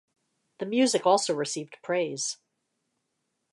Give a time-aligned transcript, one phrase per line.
[0.57, 2.37] The music also received praise.